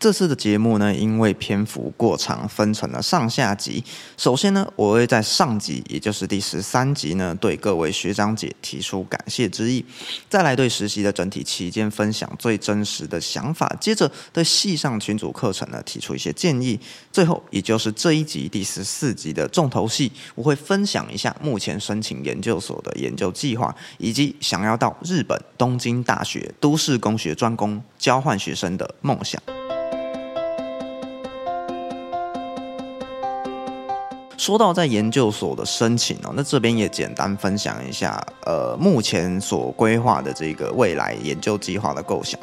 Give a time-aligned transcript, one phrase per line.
[0.00, 3.82] 这次的节目呢，因为篇幅过长，分成了上下集。
[4.16, 9.82] 首先呢，我会在上集，也就是第十三集呢，对各位学长姐提出感谢之意；
[10.30, 16.78] 再来对实习的整体期间分享最真实的想法；接着对系上群组课程呢提出一些建议；
[17.10, 29.42] 最后，也就是这一集第十四集的重头戏，我会分享一下目前申请研究所的研究计划，以及想要到日本东京大学都市工学专攻交换学生的梦想。
[34.48, 42.40] 说到在研究所的申请哦，那这边也简单分享一下，呃，目前所规划的这个未来研究计划的构想。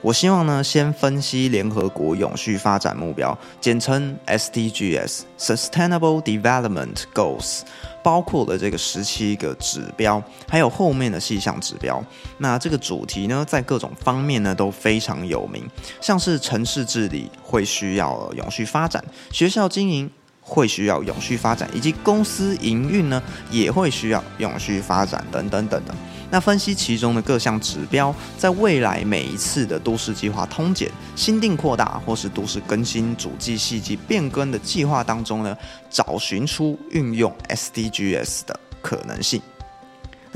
[0.00, 7.62] 我希望呢，先分析联合国永续发展目标，简称 SDGs（Sustainable Development Goals），
[8.04, 12.00] 包括了这个十七个指标，还有后面的细项指标。
[12.36, 15.68] 那这个主题呢，在各种方面呢都非常有名，
[16.00, 20.08] 像是城市治理会需要永续发展，学校经营。
[20.48, 25.94] 会需要永续发展，以及公司营运呢也会需要永续发展等等等等。
[26.30, 35.56] 那分析其中的各项指标，在未来每一次的都市计划通检、新定扩大或是都市更新主计细计变更的计划当中呢，
[35.88, 39.40] 找寻出运用 SDGs 的可能性。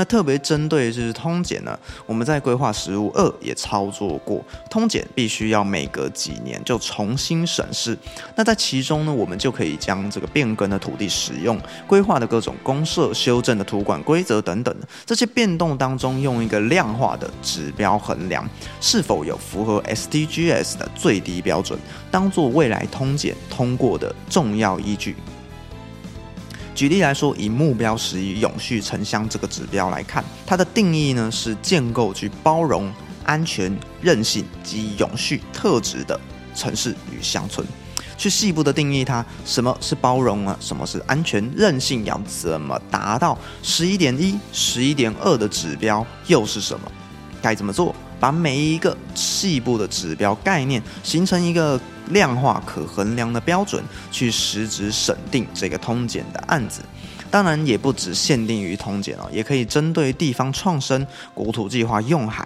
[0.02, 7.96] 那特别针对就是通检呢，我们在规划实务二也操作过，通检必须要每隔几年就重新审视。
[8.34, 18.44] 那在其中呢，我们就可以将这个变更的土地使用、规划的各种公社、修正的土管规则等等这些变动当中，用一个量化的指标衡量
[18.80, 21.78] 是否有符合 SDGs 的最低标准，
[22.10, 25.14] 当做未来通检通过的重要依据。
[26.74, 32.90] 举例来说，以目标十一永续城乡这个指标来看，它的定义呢是建构具包容、
[33.24, 36.18] 安全、韧性及永续特质的
[36.54, 37.66] 城市与乡村。
[38.16, 40.56] 去细部的定义它，什么是包容啊？
[40.60, 42.04] 什么是安全、韧性？
[42.04, 46.90] 要怎么达到十一点一、十一点二的指标又是什么？
[47.42, 47.94] 该怎么做？
[48.18, 51.78] 把每一个细部的指标概念形成一个。
[52.08, 56.82] 量化可衡量的标准去实质审定这个通检的案子，
[57.30, 62.44] 当然也不只限定于通检哦，也可以针对地方创生、国土计划用海、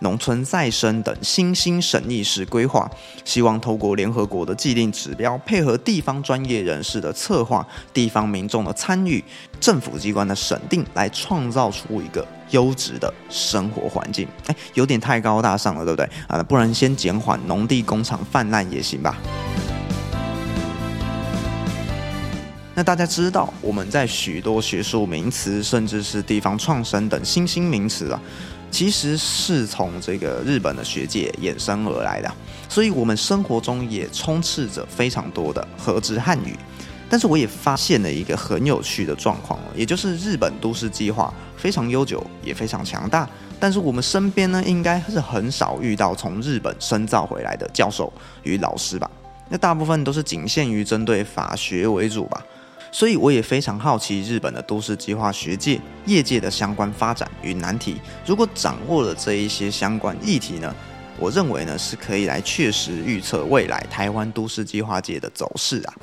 [0.00, 2.90] 农村再生等新兴审议式规划，
[3.24, 9.24] 希望透过联合国的既定指标，配合地方专业人士的策划、地方民众的参与、
[9.58, 12.26] 政府机关的审定，来创造出一个。
[12.50, 16.42] 优质的生活环境，哎，有点太高大上了，对不对啊？
[16.42, 19.16] 不然先减缓农地工厂泛滥也行吧。
[22.74, 28.20] 那大家知道，我们在许多学术名词，甚至是地方创生等新兴名词啊，
[28.70, 32.32] 其实是从这个日本的学界衍生而来的，
[32.68, 36.56] 所以我们生活中也充斥着非常多的和之汉语。
[37.10, 49.10] 但是我也发现了一个很有趣的状况也就是日本都市计划非常悠久，也非常强大，但是我们身边呢，应该是很少遇到从日本深造回来的教授与老师吧？
[49.48, 52.44] 那大部分都是仅限于针对法学为主吧？
[52.92, 57.96] 所以我也非常好奇日本的都市计划学界、业界的相关发展与难题。
[58.24, 60.74] 如果掌握了这一些相关议题呢，
[61.18, 65.94] 我认为呢是可以来确实预测未来台湾都市计划界的走势啊。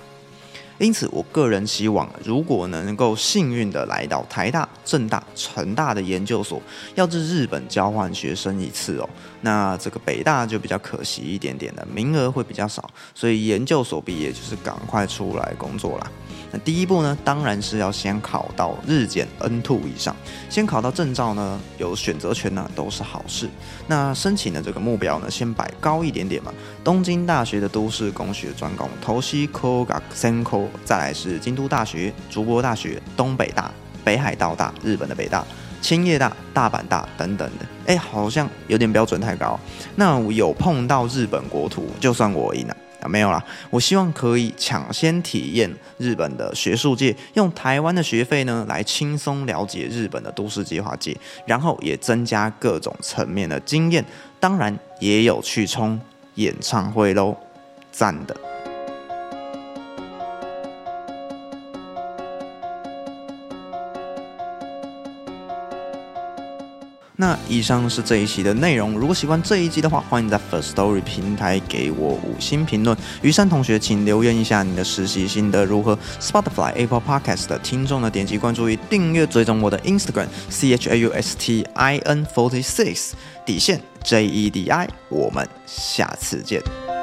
[0.77, 6.61] 因此，我个人希望，如果能够幸运的来到台大、政大、成大的研究所，
[6.95, 9.09] 要至日本交换学生一次哦，
[9.41, 16.11] 那这个北大就比较可惜一点点的，名额会比较少，所以研究所毕业就是赶快出来工作啦。
[16.51, 20.15] 那第一步呢，当然是要先考到日检 N two 以上，
[20.49, 23.49] 先考到证照呢，有选择权呢，都是好事。
[23.87, 26.53] 那申请的这个目标呢，先摆高一点点嘛。
[26.83, 33.71] 东京大学的都市工学专攻，头西 Kogak Senko 再来是京都大学、竹波大学、东北大、
[34.03, 35.45] 北海道大、日本的北大、
[35.81, 37.65] 青叶大、大阪大等等的。
[37.87, 39.59] 哎，好像有点标准太高。
[39.95, 43.07] 那我有碰到日本国土，就算我赢了啊。
[43.07, 54.03] 没有啦，我希望可以抢先体验日本的学术界，用台湾的学费呢来轻松了解日本的都市计划界，然后也增加各种层面的经验，
[54.39, 55.99] 当然也有去冲
[56.35, 57.37] 演唱会喽，
[57.91, 58.35] 赞的。
[67.17, 68.99] 那以上是这一期的内容。
[68.99, 72.95] 如果喜欢这一集的话，欢迎在 First Story 平台给我五星评论。
[73.21, 75.97] 余山同学，请留言一下你的实习心得如何。
[76.19, 83.11] Spotify、Apple Podcast 的听众呢，点击关注与订阅，追踪我的 Instagram C H A U S T I N Forty Six
[83.45, 84.89] 底线 J E D I。
[85.09, 86.94] 我们下次见。